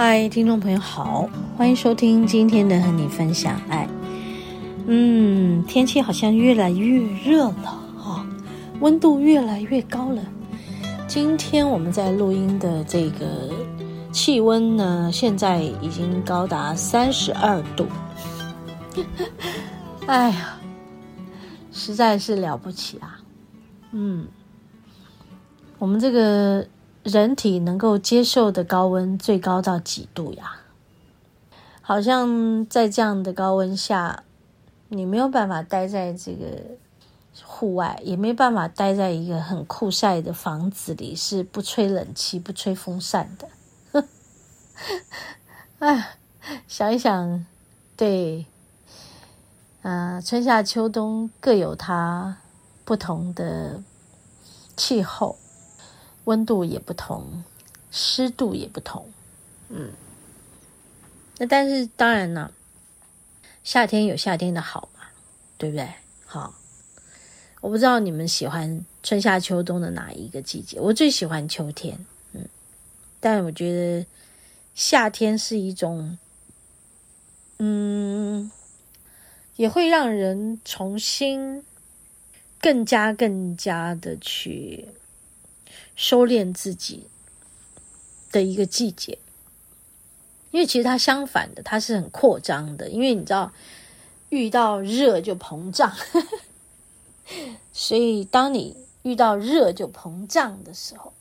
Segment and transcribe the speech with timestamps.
[0.00, 3.84] 嗨，听众朋友好，欢迎收听今天的和你分享爱。
[4.86, 8.24] 嗯，天气好像越来越热了哈。
[8.78, 10.22] 温度越来越高了。
[11.08, 13.50] 今天我们在录音的这个
[14.12, 17.84] 气温呢，现在已经高达三十二度。
[20.06, 20.60] 哎呀，
[21.72, 23.18] 实在是了不起啊！
[23.90, 24.28] 嗯，
[25.76, 26.64] 我们这个
[27.08, 30.60] 人体能够接受的高温最高到几度呀？
[31.82, 34.22] 好像在这样的高温下，
[34.88, 36.46] 你没有办法待在这个。
[37.44, 44.04] 户外也没办法待在一个很酷晒的房子里，是不吹冷气、不吹风扇的。
[45.78, 46.16] 哎，
[46.66, 47.46] 想一想，
[47.96, 48.44] 对，
[49.82, 52.38] 啊、春夏秋冬各有它
[52.84, 53.80] 不同的
[54.76, 55.38] 气候，
[56.28, 57.42] 温度也不同，
[57.90, 59.10] 湿度也不同。
[59.70, 59.92] 嗯，
[61.38, 62.52] 那但是当然呢，
[63.64, 65.04] 夏天有夏天的好嘛，
[65.56, 65.88] 对不对？
[66.26, 66.54] 好。
[67.62, 70.78] 我不知道你们喜欢春夏秋冬的哪一个季节？
[70.78, 71.98] 我最喜欢秋天，
[72.32, 72.46] 嗯，
[73.18, 74.06] 但我觉得
[74.74, 76.18] 夏天是一种，
[77.58, 78.50] 嗯，
[79.56, 81.64] 也会让人重新、
[82.60, 84.86] 更加、更加的去
[85.98, 87.08] 收敛自己
[88.30, 89.18] 的一个季节，
[90.52, 93.52] 因为其实它相反的，它是很扩张的，因为你知道，
[94.28, 95.92] 遇到热就膨胀。
[97.72, 101.12] 所以，当你遇到热就膨胀的时候，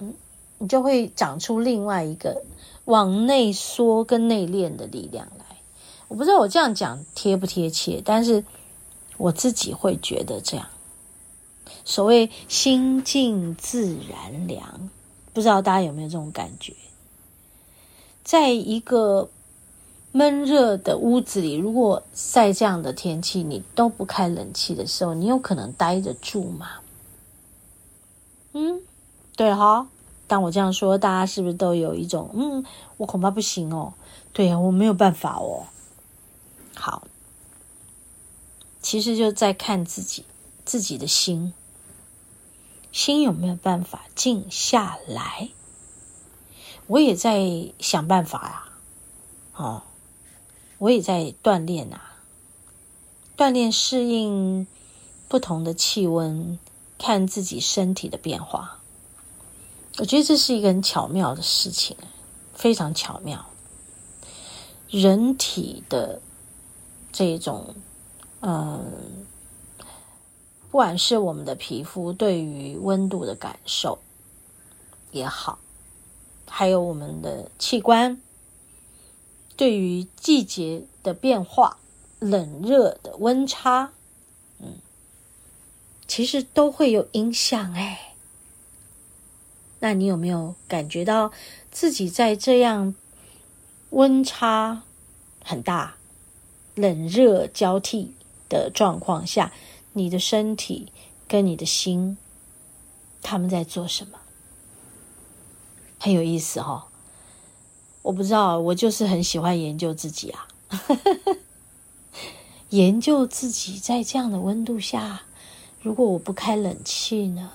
[0.00, 0.12] 嗯，
[0.58, 2.42] 你就会长出另外一个
[2.86, 5.44] 往内缩跟内敛的力量来。
[6.08, 8.42] 我不知道我这样讲贴不贴切，但是
[9.16, 10.68] 我自己会觉得这样。
[11.84, 14.90] 所谓心静自然凉，
[15.32, 16.74] 不知道大家有没有这种感觉？
[18.22, 19.30] 在一个。
[20.16, 26.68] 闷热的屋子里，如果在这样的天气，你都不开冷气的时候，你有可能待得住吗？
[28.52, 28.80] 嗯，
[29.34, 29.88] 对哈。
[30.28, 32.64] 当我这样说，大家是不是都有一种嗯，
[32.96, 33.92] 我恐怕不行哦。
[34.32, 35.66] 对呀，我没有办法哦。
[36.76, 37.08] 好，
[38.80, 40.24] 其实就在看自己
[40.64, 41.52] 自己的心，
[42.94, 45.48] 心有没有办法静下来？
[46.86, 48.68] 我也在想办法呀。
[49.56, 49.82] 哦。
[50.78, 52.18] 我也在锻炼啊，
[53.36, 54.66] 锻炼适应
[55.28, 56.56] 不同的气温，
[56.96, 58.78] 看自己身体的变化。
[59.98, 61.96] 我觉得这是一个很巧妙的事情，
[62.54, 63.46] 非常巧妙。
[64.88, 66.20] 人体的
[67.12, 67.74] 这种，
[68.40, 69.26] 嗯，
[70.74, 74.00] 不管是我们的皮肤对于温度的感受
[75.12, 75.60] 也好，
[76.48, 78.20] 还有我们的器官。
[79.56, 81.78] 对于季节的变化、
[82.18, 83.92] 冷热的温差，
[84.58, 84.78] 嗯，
[86.08, 88.16] 其实都会有影响哎。
[89.78, 91.30] 那你有没有感觉到
[91.70, 92.96] 自己在这样
[93.90, 94.82] 温差
[95.44, 95.94] 很大、
[96.74, 98.12] 冷热交替
[98.48, 99.52] 的状况下，
[99.94, 100.92] 你的身体
[101.26, 102.18] 跟你的心，
[103.22, 104.18] 他们在做什么？
[105.98, 106.84] 很有意思哦。
[108.02, 110.46] 我不知道，我就是很喜欢研究自己啊，
[112.68, 115.22] 研究自己在这样的温度下，
[115.80, 117.50] 如果我不开冷气呢，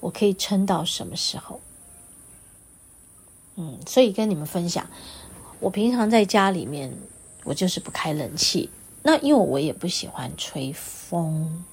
[0.00, 1.60] 我可以撑到什么时候？
[3.56, 4.86] 嗯，所以跟你们分享，
[5.60, 6.94] 我平常在家里面，
[7.44, 8.68] 我就是不开冷气，
[9.02, 11.64] 那因为我也不喜欢吹风，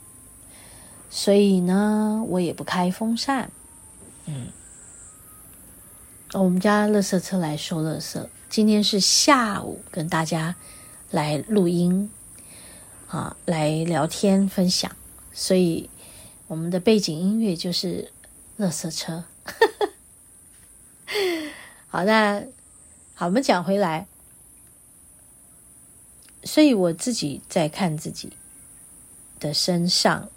[1.10, 3.50] 所以呢，我也不开风扇，
[4.26, 4.48] 嗯。
[6.34, 8.28] 我们家垃圾车来收垃圾。
[8.50, 10.56] 今天是下午，跟大家
[11.12, 12.12] 来录音，
[13.08, 14.92] 啊，来聊天分享，
[15.32, 15.90] 所以
[16.48, 18.12] 我们的背景音乐就是
[18.60, 19.24] 垃圾车。
[21.88, 22.44] 好，那
[23.14, 24.06] 好，我们讲回来，
[26.46, 28.32] 所以我自己在看自己
[29.40, 30.30] 的身上、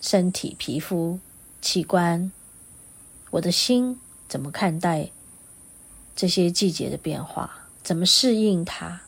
[0.00, 1.20] 身体、皮肤、
[1.60, 2.32] 器官，
[3.30, 5.10] 我的心怎么看待
[6.16, 9.02] 这些季节的变化，怎么适应它？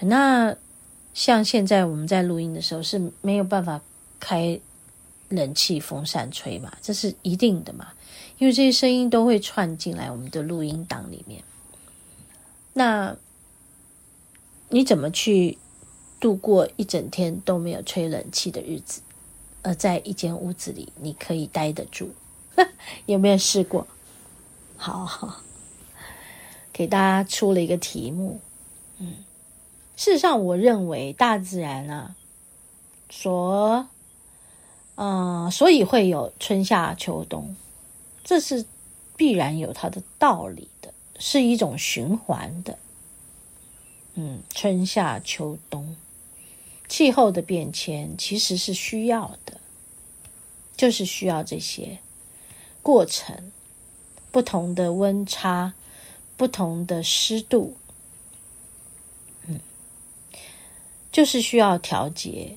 [0.00, 0.56] 那
[1.12, 3.80] 像现在我们在录音的时候是没有办法
[4.20, 4.60] 开
[5.28, 7.88] 冷气、风扇吹嘛，这是一定的嘛，
[8.38, 11.42] 因为这些声音都会串进来我们的录音档里面。
[12.72, 13.16] 那
[14.70, 15.58] 你怎么去
[16.20, 19.02] 度过一整天都没有吹冷气的日子？
[19.62, 22.10] 而在一间屋子里，你可以待得住？
[23.06, 23.86] 有没有试过？
[24.76, 25.42] 好好，
[26.72, 28.40] 给大家出了一个题目，
[28.98, 29.14] 嗯。
[29.96, 32.14] 事实上，我认为大自然啊，
[33.10, 33.88] 所，
[34.94, 37.56] 嗯、所以会有春夏秋冬，
[38.22, 38.64] 这是
[39.16, 42.78] 必然有它的道理的，是一种循环的。
[44.20, 45.94] 嗯，春夏秋冬，
[46.88, 49.60] 气候的变迁其实是需要的，
[50.76, 51.98] 就是需要这些
[52.82, 53.52] 过程，
[54.32, 55.72] 不同的温差，
[56.36, 57.76] 不同的湿度。
[59.46, 59.60] 嗯
[61.12, 62.56] 就是需要调节，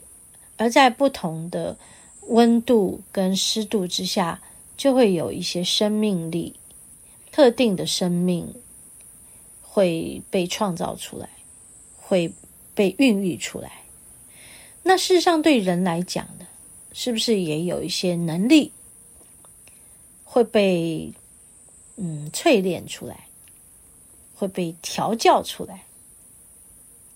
[0.58, 1.78] 而在不同的
[2.22, 4.42] 温度跟湿度之下，
[4.76, 6.56] 就会有一些生命力，
[7.32, 8.52] 特定的生命
[9.62, 11.30] 会被创造出来，
[12.12, 12.30] 会
[12.76, 13.72] 被孕育出来。
[14.84, 16.46] 那事实上，对人来讲呢，
[16.92, 18.74] 是不是也有一些能力
[20.26, 21.14] 会被
[21.96, 23.28] 嗯淬炼出来，
[24.36, 25.86] 会被调教出来？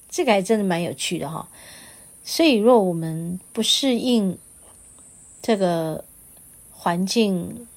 [0.09, 1.50] 这个还真的蛮有趣的哈，
[2.24, 4.38] 所以若我们不适应
[5.42, 6.06] 这个
[6.71, 7.68] 环境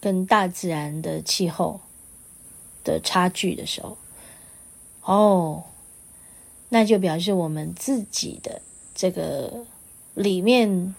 [0.00, 1.80] 跟大自然的气候
[2.84, 3.98] 的差距的时候，
[5.02, 5.64] 哦，
[6.72, 8.62] 那就表示我们自己的
[8.94, 9.66] 这个
[10.14, 10.94] 里面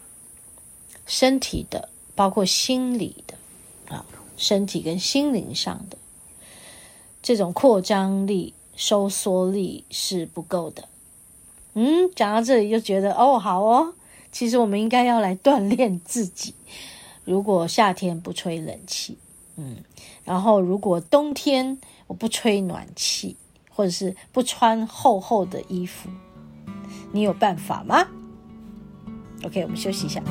[1.07, 4.05] 身体的，包括心理的啊，
[4.37, 5.97] 身体跟心灵上的
[7.23, 8.53] 这种扩张力。
[8.75, 10.89] 收缩力是不够的，
[11.75, 13.93] 嗯，讲到这里就觉得哦，好哦，
[14.31, 16.55] 其实我们应该要来锻炼自己。
[17.23, 19.15] 如果夏天不吹冷气，
[19.57, 19.77] 嗯，
[20.25, 23.35] 然后如果冬天我不吹暖气，
[23.73, 26.09] 或者是不穿厚厚的衣服，
[27.11, 28.05] 你有办法吗
[29.43, 30.21] ？OK，我们休息一下。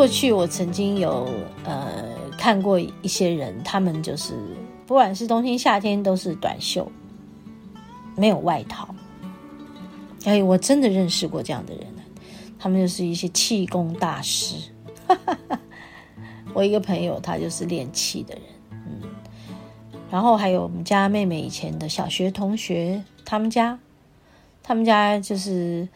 [0.00, 1.28] 过去我曾经有
[1.62, 1.92] 呃
[2.38, 4.32] 看过一些人，他们就是
[4.86, 6.90] 不管是冬天夏天都是短袖，
[8.16, 8.94] 没有外套。
[10.24, 11.84] 哎，我真的认识过这样的人，
[12.58, 14.70] 他们就是一些气功大师。
[16.54, 19.02] 我一个朋友，他就是练气的人，嗯。
[20.10, 23.78] 然后还有我们家妹妹以前的小学同学，他们家，
[24.62, 25.86] 他们家就是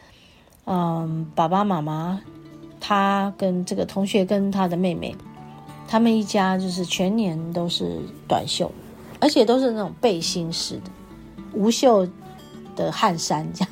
[0.65, 2.21] 嗯爸爸妈妈。
[2.87, 5.15] 他跟这个同学跟他的妹妹，
[5.87, 8.71] 他们一家就是全年都是短袖，
[9.19, 10.91] 而且都是那种背心式的，
[11.53, 12.07] 无袖
[12.75, 13.69] 的汗衫这样，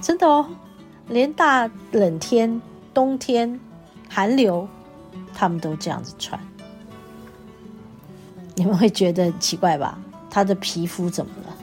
[0.00, 0.46] 真的哦，
[1.08, 2.62] 连大冷天、
[2.94, 3.58] 冬天、
[4.08, 4.68] 寒流，
[5.34, 6.40] 他们都这样子穿。
[8.54, 9.98] 你们会觉得很奇怪吧？
[10.30, 11.56] 他的皮肤怎么了？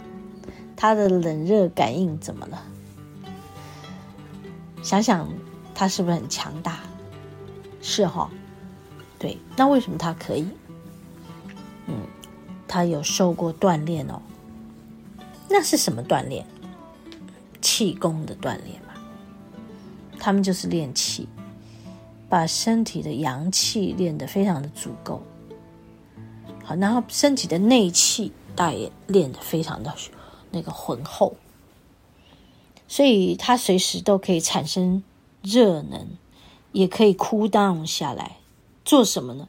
[0.76, 2.62] 他的冷热感应怎么了？
[4.84, 5.26] 想想。
[5.80, 6.80] 他是不是很强大？
[7.84, 8.28] 是哈，
[9.20, 9.38] 对。
[9.56, 10.44] 那为什么他可以？
[11.86, 11.96] 嗯，
[12.68, 14.20] 他有受过锻炼哦。
[15.48, 16.44] 那是什么锻炼？
[17.62, 18.96] 气功的锻炼嘛。
[20.18, 21.30] 他们就是练气，
[22.28, 25.22] 把身体的阳气练得非常的足够。
[26.64, 29.94] 好，然后身体的内气大也练得非常的
[30.50, 31.38] 那个浑厚，
[32.88, 35.04] 所以他随时都可以产生。
[35.42, 36.08] 热能
[36.72, 38.38] 也可以 cool down 下来，
[38.84, 39.48] 做什么呢？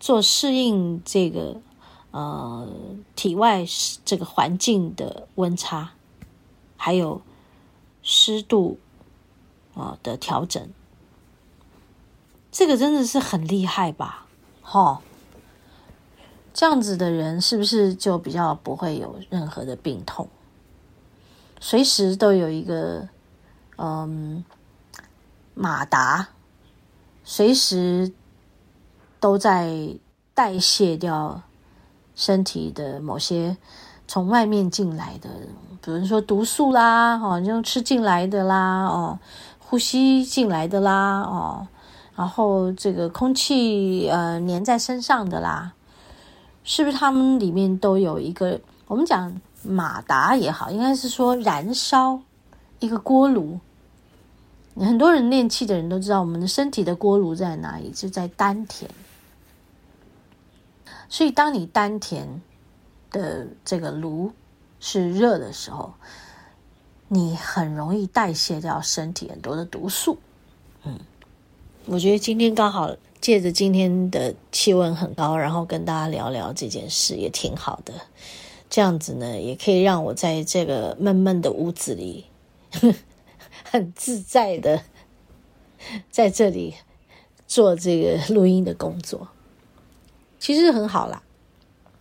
[0.00, 1.60] 做适应这个
[2.10, 2.68] 呃
[3.16, 3.64] 体外
[4.04, 5.92] 这个环境的温差，
[6.76, 7.22] 还有
[8.02, 8.78] 湿度
[9.74, 10.68] 啊的调整，
[12.52, 14.26] 这个真的是很厉害吧？
[14.60, 15.00] 哈，
[16.52, 20.28] 这样子的人是不是就比较不会有任何的病痛？
[21.60, 23.08] 随时都有一个
[23.78, 24.44] 嗯
[25.54, 26.28] 马达，
[27.24, 28.12] 随时
[29.18, 29.96] 都在
[30.34, 31.40] 代谢掉
[32.14, 33.56] 身体的某些
[34.06, 35.30] 从外面进来的，
[35.80, 39.18] 比如说毒素啦，哦，就吃进来的啦，哦，
[39.58, 41.66] 呼吸进来的啦，哦，
[42.14, 45.72] 然后这个空气呃粘在身上的啦，
[46.62, 49.40] 是不是他们里面都有一个我们讲？
[49.66, 52.20] 马达也好，应该是说燃烧
[52.80, 53.58] 一个锅炉。
[54.76, 57.90] 很多人练气的人都知道，我们的身体的锅炉在哪里？
[57.90, 58.90] 就在丹田。
[61.08, 62.42] 所以，当你丹田
[63.10, 64.32] 的这个炉
[64.80, 65.94] 是热的时候，
[67.06, 70.18] 你很容易代谢掉身体很多的毒素。
[70.82, 70.98] 嗯，
[71.86, 77.94] 我觉得今天刚好借着今天的气温很高，然后跟大家聊聊这件事，也挺好的。
[78.68, 82.24] 这样子呢，也可以让我在这个闷闷的屋子里，
[83.74, 84.84] 很自在的
[86.08, 86.74] 在这里
[87.44, 89.26] 做这个录音的工作，
[90.38, 91.24] 其实很好啦。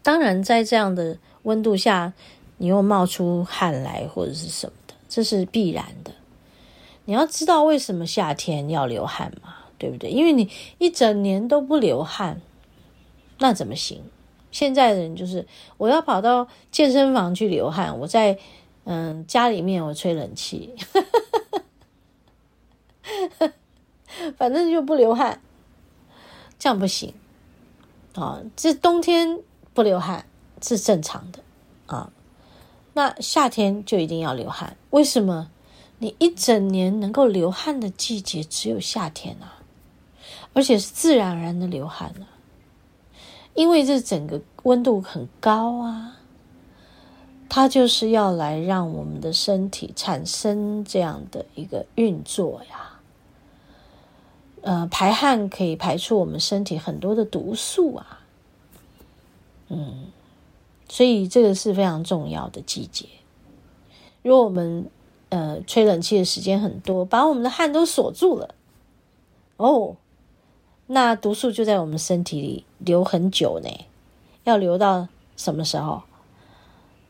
[0.04, 2.14] 当然，在这样的温度下，
[2.58, 6.12] 你又冒出汗来或者是什么的，这是必然的。
[7.06, 10.12] 你要知道为什么夏天要流汗嘛，对不对？
[10.12, 12.40] 因为你一整年都不流汗，
[13.40, 14.04] 那怎么行？
[14.52, 18.38] 现在的人就是，我要跑到健身房去流汗，我在
[18.84, 20.76] 嗯家里面我吹冷气，
[24.38, 25.42] 反正就不流汗，
[26.60, 27.14] 这样不行
[28.16, 28.42] 啊！
[28.56, 29.40] 这冬天
[29.74, 30.26] 不流汗
[30.62, 31.40] 是正常的
[31.88, 32.12] 啊，
[32.94, 34.78] 那夏天就一定要流汗。
[34.92, 35.50] 为什么？
[36.00, 39.64] 你一整年能够流汗的季节只有夏天啊，
[40.54, 42.28] 而且是自然而然的流汗啊。
[43.54, 46.18] 因为这整个温度很高啊，
[47.48, 52.93] 它就是要来让我们的身体产生这样的一个运作呀。
[54.64, 58.22] 呃，排汗可以排出我们身体很多的毒素啊。
[59.68, 60.08] 嗯，
[60.90, 63.06] 所以这个是非常重要的季节。
[64.22, 64.90] 如果我们
[65.30, 68.56] 呃吹冷气的时间很多，把我们的汗都锁住了，
[69.58, 69.96] 哦。
[70.88, 73.70] 那毒素就在我们身体里留很久呢，
[74.44, 76.04] 要留到什么时候？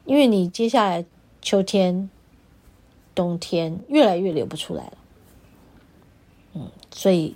[0.06, 1.06] 因为你接下来
[1.42, 2.10] 秋天、
[3.16, 4.98] 冬天越来越流不出来了，
[6.54, 7.36] 嗯，所以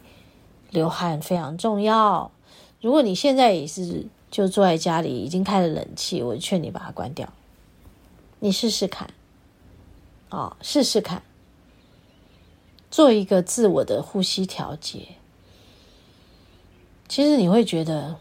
[0.69, 2.31] 流汗非常重要。
[2.81, 7.27] 如果你现在也是就坐在家里，已经开了冷气，我劝你把它关掉，
[8.39, 9.09] 你试试看，
[10.29, 11.23] 哦，试试看，
[12.91, 15.07] 做一个自我的呼吸调节。
[17.07, 18.17] 其实你会觉得，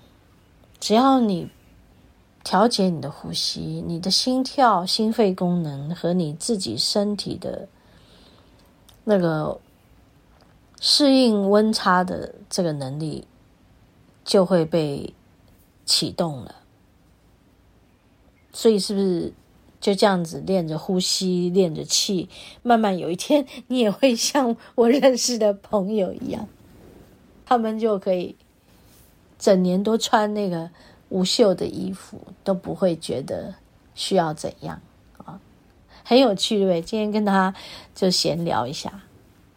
[0.78, 1.48] 只要你
[2.44, 7.68] 调节你的呼吸，你的心跳、心肺功能和你自己身体的
[9.02, 9.60] 那个
[10.88, 13.26] 适应温差的这个能力，
[14.24, 15.12] 就会被
[15.84, 16.54] 启动了。
[18.52, 19.32] 所以，是不是
[19.80, 22.28] 就这样子练着呼吸、练着气，
[22.62, 26.46] 慢慢有一天，你也会像我认识的朋友一样，
[27.44, 28.36] 他们就可以。
[29.40, 30.70] 整年都穿那个
[31.08, 33.56] 无袖的衣服，都不会觉得
[33.96, 34.80] 需要怎样
[35.24, 35.40] 啊，
[36.04, 36.80] 很有趣，对不对？
[36.80, 37.52] 今天跟他
[37.92, 39.02] 就闲聊一下，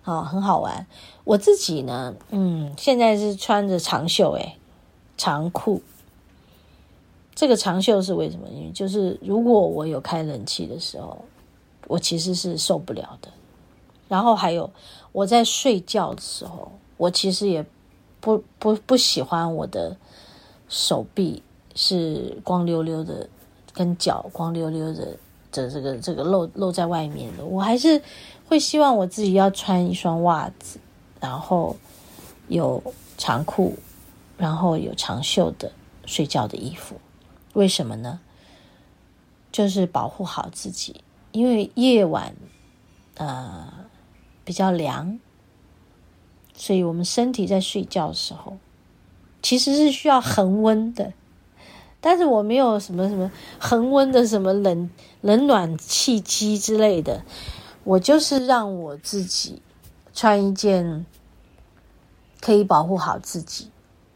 [0.03, 0.87] 啊，很好玩。
[1.29, 4.55] 我自己呢，嗯，现在是穿着长袖，诶，
[5.15, 5.79] 长裤。
[7.35, 8.47] 这个长袖是为什么？
[8.49, 11.23] 因为就是如果我有开冷气的时候，
[11.85, 13.29] 我其实是受不了的。
[14.07, 14.67] 然后还有
[15.11, 17.63] 我在睡觉的时候，我其实也。
[18.21, 19.95] 不不不喜欢我的
[20.67, 21.41] 手臂
[21.73, 23.29] 是光溜溜的，
[23.71, 25.15] 跟脚光溜溜的，
[25.49, 28.01] 这这个这个露露在外面的，我还是
[28.49, 30.79] 会希望我自己要穿一双袜子，
[31.19, 31.77] 然后
[32.47, 32.81] 有
[33.17, 33.77] 长裤，
[34.37, 35.71] 然后有长袖的
[36.05, 36.95] 睡觉的衣服。
[37.53, 38.19] 为什么呢？
[39.51, 42.35] 就是保护好自己，因为夜晚
[43.17, 43.73] 呃
[44.45, 45.19] 比较凉。
[46.55, 48.57] 所以我们身体在睡觉的时候，
[49.41, 51.13] 其实是需要恒温的，
[52.01, 54.89] 但是我没有什么什么恒温的什么冷
[55.21, 57.23] 冷暖气机之类的，
[57.85, 59.61] 我就是让我自己
[60.13, 61.05] 穿一件
[62.41, 63.69] 可以保护好自己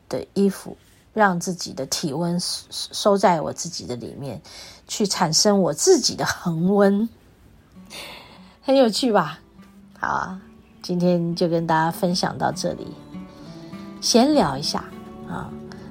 [0.09, 0.77] 的衣服，
[1.13, 4.41] 让自己的体温收在我自己的里面，
[4.87, 7.07] 去产生我自己的恒温，
[8.61, 9.39] 很有趣吧？
[9.99, 10.41] 好啊，
[10.81, 12.87] 今天就跟大家分享到这里，
[14.01, 14.83] 闲聊一下
[15.29, 15.49] 啊，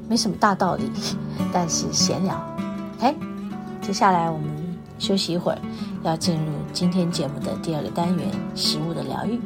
[0.09, 0.91] 没什么大道理，
[1.53, 2.43] 但是闲聊。
[2.99, 3.17] OK，
[3.81, 5.59] 接下来我们休息一会儿，
[6.03, 9.41] 要进入今天节目的第二个单元——食物的疗愈。